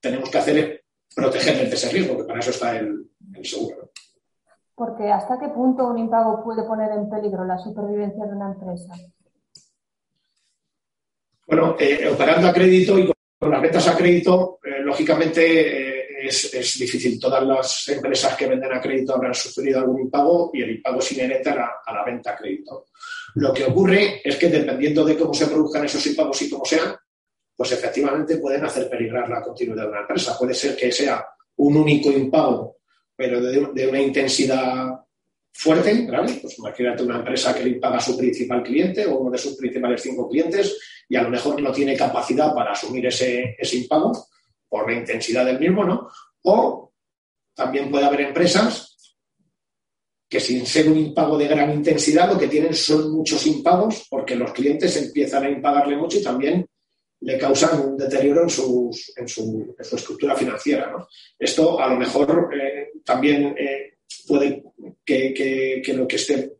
tenemos 0.00 0.28
que 0.28 0.38
hacer 0.38 0.58
es 0.58 0.80
protegerles 1.14 1.70
de 1.70 1.76
ese 1.76 1.90
riesgo, 1.90 2.18
que 2.18 2.24
para 2.24 2.40
eso 2.40 2.50
está 2.50 2.76
el, 2.76 3.08
seguro. 3.42 3.90
Porque 4.74 5.10
¿hasta 5.10 5.38
qué 5.38 5.48
punto 5.48 5.86
un 5.86 5.98
impago 5.98 6.44
puede 6.44 6.62
poner 6.64 6.90
en 6.92 7.08
peligro 7.08 7.44
la 7.46 7.58
supervivencia 7.58 8.26
de 8.26 8.32
una 8.32 8.52
empresa? 8.52 8.92
Bueno, 11.46 11.76
eh, 11.78 12.08
operando 12.12 12.48
a 12.48 12.52
crédito 12.52 12.98
y 12.98 13.10
con 13.38 13.50
las 13.50 13.62
ventas 13.62 13.88
a 13.88 13.96
crédito, 13.96 14.58
eh, 14.62 14.80
lógicamente 14.82 15.85
es, 16.26 16.78
difícil. 16.78 17.18
Todas 17.18 17.44
las 17.44 17.88
empresas 17.88 18.36
que 18.36 18.46
venden 18.46 18.72
a 18.72 18.80
crédito 18.80 19.14
habrán 19.14 19.34
sufrido 19.34 19.80
algún 19.80 20.00
impago 20.00 20.50
y 20.52 20.62
el 20.62 20.70
impago 20.76 20.98
es 20.98 21.12
inherente 21.12 21.50
a 21.50 21.54
la, 21.54 22.04
venta 22.04 22.32
a 22.32 22.36
crédito. 22.36 22.86
Lo 23.36 23.52
que 23.52 23.64
ocurre 23.64 24.20
es 24.24 24.36
que 24.36 24.48
dependiendo 24.48 25.04
de 25.04 25.16
cómo 25.16 25.34
se 25.34 25.46
produzcan 25.46 25.84
esos 25.84 26.06
impagos 26.06 26.40
y 26.42 26.50
cómo 26.50 26.64
sean, 26.64 26.94
pues 27.56 27.72
efectivamente 27.72 28.36
pueden 28.36 28.64
hacer 28.64 28.88
peligrar 28.88 29.28
la 29.28 29.42
continuidad 29.42 29.84
de 29.84 29.88
una 29.88 30.00
empresa. 30.00 30.36
Puede 30.38 30.54
ser 30.54 30.76
que 30.76 30.92
sea 30.92 31.26
un 31.56 31.76
único 31.76 32.10
impago, 32.10 32.76
pero 33.14 33.40
de, 33.40 33.88
una 33.88 34.00
intensidad 34.00 35.00
fuerte, 35.52 36.06
¿vale? 36.10 36.38
Pues 36.42 36.58
imagínate 36.58 37.02
una 37.02 37.16
empresa 37.16 37.54
que 37.54 37.64
le 37.64 37.70
impaga 37.70 37.96
a 37.96 38.00
su 38.00 38.16
principal 38.16 38.62
cliente 38.62 39.06
o 39.06 39.18
uno 39.18 39.30
de 39.30 39.38
sus 39.38 39.56
principales 39.56 40.02
cinco 40.02 40.28
clientes 40.28 40.78
y 41.08 41.16
a 41.16 41.22
lo 41.22 41.30
mejor 41.30 41.60
no 41.62 41.72
tiene 41.72 41.96
capacidad 41.96 42.54
para 42.54 42.72
asumir 42.72 43.06
ese 43.06 43.56
impago 43.72 44.28
por 44.68 44.90
la 44.90 44.98
intensidad 44.98 45.44
del 45.44 45.60
mismo, 45.60 45.84
¿no? 45.84 46.10
O 46.42 46.92
también 47.54 47.90
puede 47.90 48.04
haber 48.04 48.20
empresas 48.22 48.96
que 50.28 50.40
sin 50.40 50.66
ser 50.66 50.88
un 50.88 50.98
impago 50.98 51.38
de 51.38 51.46
gran 51.46 51.72
intensidad 51.72 52.32
lo 52.32 52.38
que 52.38 52.48
tienen 52.48 52.74
son 52.74 53.12
muchos 53.12 53.46
impagos 53.46 54.06
porque 54.10 54.34
los 54.34 54.52
clientes 54.52 54.96
empiezan 54.96 55.44
a 55.44 55.50
impagarle 55.50 55.96
mucho 55.96 56.18
y 56.18 56.22
también 56.22 56.66
le 57.20 57.38
causan 57.38 57.80
un 57.80 57.96
deterioro 57.96 58.42
en, 58.42 58.50
su, 58.50 59.74
estructura 59.78 60.34
financiera. 60.34 60.90
¿no? 60.90 61.08
Esto 61.38 61.80
a 61.80 61.88
lo 61.88 61.96
mejor 61.96 62.50
eh, 62.54 62.90
también 63.04 63.54
eh, 63.58 63.98
puede 64.26 64.64
que, 65.04 65.82
lo 65.94 66.06
que 66.06 66.16
esté 66.16 66.56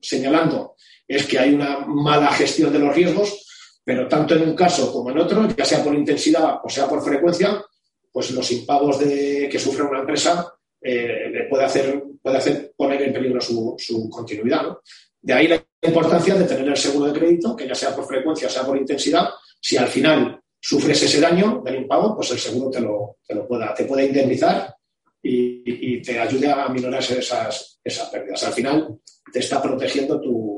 señalando 0.00 0.76
es 1.06 1.26
que 1.26 1.38
hay 1.38 1.54
una 1.54 1.78
mala 1.86 2.30
gestión 2.32 2.72
de 2.72 2.78
los 2.80 2.94
riesgos 2.94 3.46
pero 3.86 4.08
tanto 4.08 4.34
en 4.34 4.48
un 4.48 4.56
caso 4.56 4.92
como 4.92 5.12
en 5.12 5.18
otro, 5.18 5.46
ya 5.56 5.64
sea 5.64 5.84
por 5.84 5.94
intensidad 5.94 6.58
o 6.64 6.68
sea 6.68 6.88
por 6.88 7.04
frecuencia, 7.04 7.64
pues 8.10 8.32
los 8.32 8.50
impagos 8.50 8.98
de, 8.98 9.48
que 9.48 9.60
sufre 9.60 9.84
una 9.84 10.00
empresa 10.00 10.52
eh, 10.82 11.46
puede, 11.48 11.64
hacer, 11.64 12.02
puede 12.20 12.36
hacer 12.36 12.74
poner 12.76 13.00
en 13.02 13.12
peligro 13.12 13.40
su, 13.40 14.10
continuidad. 14.10 14.76
De 15.22 15.32
ahí 15.32 15.46
la 15.46 15.64
importancia 15.82 16.34
de 16.34 16.46
tener 16.46 16.66
el 16.66 16.76
seguro 16.76 17.12
de 17.12 17.18
crédito, 17.20 17.54
que 17.54 17.68
ya 17.68 17.76
sea 17.76 17.94
por 17.94 18.08
frecuencia 18.08 18.48
sea 18.48 18.66
por 18.66 18.76
intensidad, 18.76 19.28
si 19.60 19.76
al 19.76 19.86
final 19.86 20.40
sufres 20.60 21.00
ese 21.04 21.20
daño 21.20 21.62
del 21.64 21.76
impago, 21.76 22.16
pues 22.16 22.32
el 22.32 22.40
seguro 22.40 22.70
te 22.70 22.80
lo, 22.80 23.18
te 23.24 23.36
lo 23.36 23.46
pueda, 23.46 23.72
te 23.72 23.84
puede 23.84 24.06
indemnizar 24.06 24.74
y, 25.22 26.02
te 26.02 26.18
ayude 26.18 26.50
a 26.50 26.68
minorar 26.70 27.00
esas, 27.00 27.78
esas 27.84 28.08
pérdidas. 28.10 28.42
Al 28.42 28.52
final 28.52 28.98
te 29.32 29.38
está 29.38 29.62
protegiendo 29.62 30.20
tu, 30.20 30.56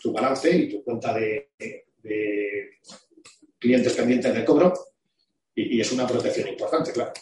tu 0.00 0.12
balance 0.12 0.50
y 0.50 0.68
tu 0.70 0.82
cuenta 0.82 1.12
de 1.12 1.50
clientes 3.58 3.96
pendientes 3.96 4.34
de 4.34 4.44
cobro 4.44 4.72
y, 5.54 5.80
es 5.80 5.92
una 5.92 6.06
protección 6.06 6.48
importante, 6.48 6.92
claro. 6.92 7.12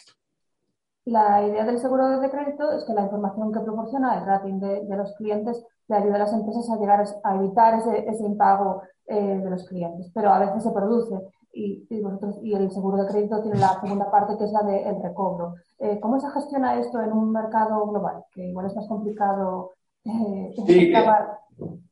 La 1.05 1.45
idea 1.47 1.65
del 1.65 1.79
seguro 1.79 2.19
de 2.19 2.29
crédito 2.29 2.71
es 2.71 2.83
que 2.85 2.93
la 2.93 3.03
información 3.03 3.51
que 3.51 3.61
proporciona 3.61 4.19
el 4.19 4.25
rating 4.25 4.59
de, 4.59 4.95
los 4.95 5.13
clientes 5.15 5.63
le 5.87 5.95
ayuda 5.95 6.15
a 6.15 6.19
las 6.19 6.33
empresas 6.33 6.69
a 6.69 6.77
llegar 6.77 7.03
a 7.23 7.35
evitar 7.35 7.79
ese, 7.79 8.25
impago 8.25 8.83
eh, 9.07 9.39
de 9.41 9.49
los 9.49 9.65
clientes, 9.67 10.11
pero 10.13 10.31
a 10.31 10.39
veces 10.39 10.63
se 10.63 10.71
produce 10.71 11.15
y, 11.53 11.87
y, 11.89 12.53
el 12.53 12.71
seguro 12.71 12.97
de 12.97 13.07
crédito 13.07 13.41
tiene 13.41 13.57
la 13.57 13.79
segunda 13.79 14.11
parte 14.11 14.37
que 14.37 14.43
es 14.43 14.51
la 14.51 14.61
del 14.63 15.01
recobro. 15.01 15.55
Eh, 15.79 15.99
¿Cómo 15.99 16.19
se 16.19 16.29
gestiona 16.29 16.77
esto 16.77 17.01
en 17.01 17.11
un 17.13 17.31
mercado 17.31 17.87
global? 17.87 18.25
Que 18.31 18.49
igual 18.49 18.67
es 18.67 18.75
más 18.75 18.87
complicado 18.87 19.71
eh, 20.03 20.53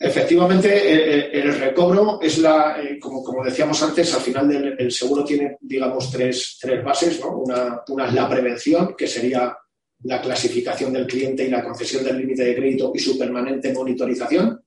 Efectivamente, 0.00 0.68
eh, 0.68 1.18
eh, 1.18 1.30
el, 1.32 1.58
recobro 1.58 2.20
es 2.22 2.38
la, 2.38 2.80
eh, 2.80 3.00
como, 3.00 3.22
como, 3.24 3.44
decíamos 3.44 3.82
antes, 3.82 4.14
al 4.14 4.20
final 4.20 4.76
del 4.76 4.92
seguro 4.92 5.24
tiene, 5.24 5.56
digamos, 5.60 6.10
tres, 6.10 6.56
tres 6.60 6.84
bases. 6.84 7.20
¿no? 7.20 7.38
Una, 7.38 7.82
una, 7.88 8.06
es 8.06 8.14
la 8.14 8.28
prevención, 8.28 8.94
que 8.96 9.08
sería 9.08 9.56
la 10.04 10.20
clasificación 10.20 10.92
del 10.92 11.06
cliente 11.06 11.44
y 11.44 11.50
la 11.50 11.64
concesión 11.64 12.04
del 12.04 12.18
límite 12.18 12.44
de 12.44 12.54
crédito 12.54 12.92
y 12.94 12.98
su 13.00 13.18
permanente 13.18 13.72
monitorización. 13.72 14.62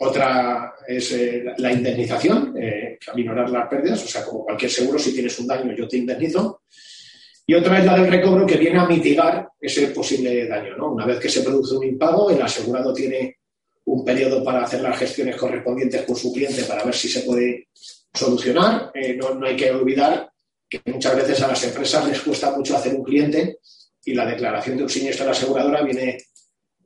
Otra 0.00 0.74
es 0.86 1.14
la 1.58 1.72
indemnización, 1.72 2.54
eh, 2.56 2.98
minorar 3.14 3.50
las 3.50 3.68
pérdidas, 3.68 4.04
o 4.04 4.08
sea, 4.08 4.24
como 4.24 4.44
cualquier 4.44 4.70
seguro, 4.70 4.98
si 4.98 5.12
tienes 5.12 5.38
un 5.40 5.46
daño 5.48 5.74
yo 5.74 5.88
te 5.88 5.96
indemnizo. 5.96 6.62
Y 7.46 7.54
otra 7.54 7.78
es 7.78 7.84
la 7.84 7.96
del 7.96 8.10
recobro 8.10 8.46
que 8.46 8.58
viene 8.58 8.78
a 8.78 8.86
mitigar 8.86 9.48
ese 9.60 9.88
posible 9.88 10.46
daño. 10.46 10.76
¿no? 10.76 10.92
Una 10.92 11.06
vez 11.06 11.18
que 11.18 11.28
se 11.28 11.42
produce 11.42 11.76
un 11.76 11.84
impago, 11.84 12.30
el 12.30 12.42
asegurado 12.42 12.92
tiene 12.92 13.37
un 13.88 14.04
periodo 14.04 14.44
para 14.44 14.64
hacer 14.64 14.82
las 14.82 14.98
gestiones 14.98 15.36
correspondientes 15.36 16.02
con 16.02 16.14
su 16.14 16.32
cliente 16.32 16.64
para 16.64 16.84
ver 16.84 16.94
si 16.94 17.08
se 17.08 17.20
puede 17.20 17.68
solucionar. 18.12 18.90
Eh, 18.94 19.14
no, 19.14 19.44
hay 19.44 19.56
que 19.56 19.70
olvidar 19.70 20.30
que 20.68 20.82
muchas 20.86 21.16
veces 21.16 21.40
a 21.42 21.48
las 21.48 21.64
empresas 21.64 22.06
les 22.06 22.20
cuesta 22.20 22.50
mucho 22.50 22.76
hacer 22.76 22.94
un 22.94 23.02
cliente 23.02 23.58
y 24.04 24.12
la 24.12 24.26
declaración 24.26 24.76
de 24.76 24.82
un 24.82 24.90
siniestro 24.90 25.24
de 25.24 25.30
la 25.30 25.36
aseguradora 25.36 25.82
viene, 25.82 26.18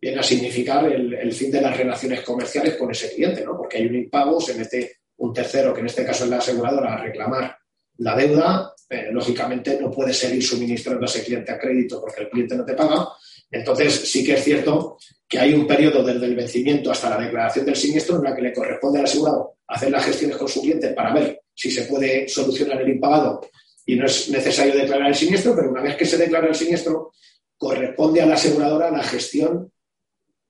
viene 0.00 0.20
a 0.20 0.22
significar 0.22 0.84
el, 0.92 1.32
fin 1.32 1.50
de 1.50 1.60
las 1.60 1.76
relaciones 1.76 2.20
comerciales 2.20 2.76
con 2.76 2.90
ese 2.92 3.12
cliente, 3.12 3.44
¿no? 3.44 3.56
porque 3.56 3.78
hay 3.78 3.86
un 3.86 3.96
impago, 3.96 4.40
se 4.40 4.54
mete 4.54 4.98
un 5.16 5.32
tercero, 5.32 5.74
que 5.74 5.80
en 5.80 5.86
este 5.86 6.04
caso 6.06 6.24
es 6.24 6.30
la 6.30 6.38
aseguradora, 6.38 6.94
a 6.94 7.02
reclamar 7.02 7.56
la 7.98 8.16
deuda, 8.16 8.74
eh, 8.88 9.08
lógicamente 9.10 9.78
no 9.80 9.90
puede 9.90 10.12
seguir 10.12 10.44
suministrando 10.44 11.02
a 11.02 11.06
ese 11.06 11.24
cliente 11.24 11.50
a 11.50 11.58
crédito 11.58 12.00
porque 12.00 12.22
el 12.22 12.30
cliente 12.30 12.56
no 12.56 12.64
te 12.64 12.74
paga. 12.74 13.08
Entonces, 13.52 14.10
sí 14.10 14.24
que 14.24 14.32
es 14.32 14.42
cierto 14.42 14.96
que 15.28 15.38
hay 15.38 15.52
un 15.52 15.66
periodo 15.66 16.02
desde 16.02 16.24
el 16.26 16.34
vencimiento 16.34 16.90
hasta 16.90 17.10
la 17.10 17.18
declaración 17.18 17.66
del 17.66 17.76
siniestro 17.76 18.16
en 18.16 18.24
la 18.24 18.34
que 18.34 18.42
le 18.42 18.52
corresponde 18.52 18.98
al 18.98 19.04
asegurado 19.04 19.56
hacer 19.66 19.90
las 19.90 20.04
gestiones 20.04 20.36
con 20.38 20.48
su 20.48 20.62
cliente 20.62 20.88
para 20.88 21.12
ver 21.12 21.42
si 21.54 21.70
se 21.70 21.82
puede 21.82 22.28
solucionar 22.28 22.80
el 22.80 22.88
impagado 22.88 23.42
y 23.84 23.96
no 23.96 24.06
es 24.06 24.30
necesario 24.30 24.74
declarar 24.74 25.08
el 25.08 25.14
siniestro, 25.14 25.54
pero 25.54 25.70
una 25.70 25.82
vez 25.82 25.96
que 25.96 26.06
se 26.06 26.16
declara 26.16 26.48
el 26.48 26.54
siniestro, 26.54 27.12
corresponde 27.56 28.22
a 28.22 28.26
la 28.26 28.34
aseguradora 28.34 28.90
la 28.90 29.02
gestión 29.02 29.70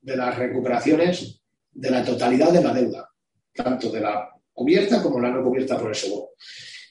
de 0.00 0.16
las 0.16 0.36
recuperaciones 0.36 1.40
de 1.72 1.90
la 1.90 2.04
totalidad 2.04 2.52
de 2.52 2.62
la 2.62 2.74
deuda, 2.74 3.10
tanto 3.54 3.90
de 3.90 4.00
la 4.00 4.30
cubierta 4.52 5.02
como 5.02 5.20
la 5.20 5.30
no 5.30 5.42
cubierta 5.42 5.78
por 5.78 5.88
el 5.88 5.94
seguro. 5.94 6.30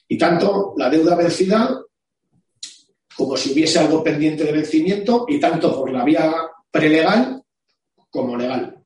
Y 0.08 0.18
tanto 0.18 0.74
la 0.76 0.90
deuda 0.90 1.14
vencida 1.14 1.80
como 3.22 3.36
si 3.36 3.52
hubiese 3.52 3.78
algo 3.78 4.02
pendiente 4.02 4.42
de 4.42 4.50
vencimiento 4.50 5.26
y 5.28 5.38
tanto 5.38 5.76
por 5.76 5.92
la 5.92 6.04
vía 6.04 6.34
prelegal 6.68 7.40
como 8.10 8.36
legal. 8.36 8.78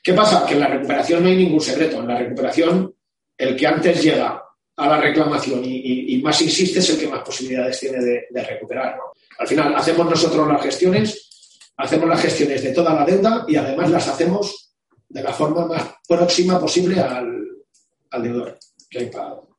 ¿Qué 0.00 0.14
pasa? 0.14 0.46
Que 0.46 0.54
en 0.54 0.60
la 0.60 0.68
recuperación 0.68 1.24
no 1.24 1.28
hay 1.28 1.36
ningún 1.36 1.60
secreto. 1.60 1.98
En 1.98 2.06
la 2.06 2.16
recuperación, 2.16 2.94
el 3.36 3.56
que 3.56 3.66
antes 3.66 4.00
llega 4.00 4.44
a 4.76 4.88
la 4.88 5.00
reclamación 5.00 5.60
y, 5.64 6.20
más 6.22 6.40
insiste 6.40 6.78
es 6.78 6.90
el 6.90 7.00
que 7.00 7.08
más 7.08 7.22
posibilidades 7.22 7.80
tiene 7.80 7.98
de, 7.98 8.44
recuperar. 8.44 8.96
Al 9.38 9.46
final, 9.48 9.74
hacemos 9.74 10.08
nosotros 10.08 10.46
las 10.46 10.62
gestiones, 10.62 11.68
hacemos 11.76 12.08
las 12.08 12.22
gestiones 12.22 12.62
de 12.62 12.72
toda 12.72 12.94
la 12.94 13.04
deuda 13.04 13.44
y 13.48 13.56
además 13.56 13.90
las 13.90 14.06
hacemos 14.06 14.72
de 15.08 15.22
la 15.22 15.32
forma 15.32 15.66
más 15.66 15.94
próxima 16.06 16.60
posible 16.60 17.00
al, 17.00 18.22
deudor 18.22 18.56
que 18.88 19.00
hay 19.00 19.06
pagado. 19.06 19.49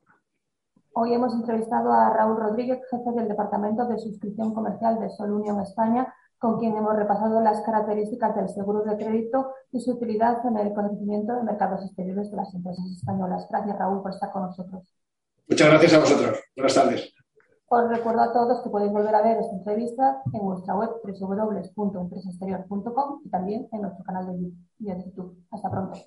Hoy 0.93 1.13
hemos 1.13 1.33
entrevistado 1.33 1.93
a 1.93 2.09
Raúl 2.09 2.37
Rodríguez, 2.37 2.81
jefe 2.89 3.11
del 3.11 3.29
Departamento 3.29 3.87
de 3.87 3.97
Suscripción 3.97 4.53
Comercial 4.53 4.99
de 4.99 5.09
Sol 5.09 5.31
Unión 5.31 5.61
España, 5.61 6.13
con 6.37 6.59
quien 6.59 6.75
hemos 6.75 6.97
repasado 6.97 7.39
las 7.39 7.61
características 7.61 8.35
del 8.35 8.49
seguro 8.49 8.83
de 8.83 8.97
crédito 8.97 9.53
y 9.71 9.79
su 9.79 9.91
utilidad 9.91 10.45
en 10.45 10.57
el 10.57 10.73
conocimiento 10.73 11.33
de 11.33 11.43
mercados 11.43 11.85
exteriores 11.85 12.29
de 12.29 12.35
las 12.35 12.53
empresas 12.53 12.85
españolas. 12.97 13.47
Gracias, 13.49 13.79
Raúl, 13.79 14.01
por 14.01 14.11
estar 14.11 14.33
con 14.33 14.41
nosotros. 14.43 14.93
Muchas 15.47 15.69
gracias 15.69 15.93
a 15.93 15.99
vosotros. 15.99 16.37
Buenas 16.57 16.75
tardes. 16.75 17.15
Os 17.67 17.89
recuerdo 17.89 18.23
a 18.23 18.33
todos 18.33 18.61
que 18.61 18.69
podéis 18.69 18.91
volver 18.91 19.15
a 19.15 19.21
ver 19.21 19.37
esta 19.37 19.55
entrevista 19.55 20.21
en 20.33 20.45
nuestra 20.45 20.75
web 20.75 20.89
www.empresasexterior.com 21.05 23.21
y 23.23 23.29
también 23.29 23.69
en 23.71 23.81
nuestro 23.81 24.03
canal 24.03 24.27
de 24.27 24.51
YouTube. 24.79 25.37
Hasta 25.51 25.71
pronto. 25.71 25.97